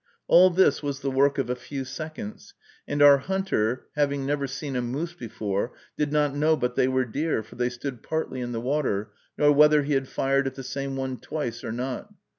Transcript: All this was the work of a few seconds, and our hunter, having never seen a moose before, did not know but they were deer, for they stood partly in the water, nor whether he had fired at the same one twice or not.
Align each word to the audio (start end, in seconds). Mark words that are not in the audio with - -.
All 0.27 0.49
this 0.49 0.81
was 0.81 1.01
the 1.01 1.11
work 1.11 1.37
of 1.37 1.47
a 1.47 1.55
few 1.55 1.85
seconds, 1.85 2.55
and 2.87 3.03
our 3.03 3.19
hunter, 3.19 3.85
having 3.95 4.25
never 4.25 4.47
seen 4.47 4.75
a 4.75 4.81
moose 4.81 5.13
before, 5.13 5.73
did 5.95 6.11
not 6.11 6.35
know 6.35 6.57
but 6.57 6.75
they 6.75 6.87
were 6.87 7.05
deer, 7.05 7.43
for 7.43 7.53
they 7.55 7.69
stood 7.69 8.01
partly 8.01 8.41
in 8.41 8.51
the 8.51 8.59
water, 8.61 9.11
nor 9.37 9.51
whether 9.51 9.83
he 9.83 9.93
had 9.93 10.07
fired 10.07 10.47
at 10.47 10.55
the 10.55 10.63
same 10.63 10.95
one 10.95 11.17
twice 11.19 11.63
or 11.63 11.71
not. 11.71 12.11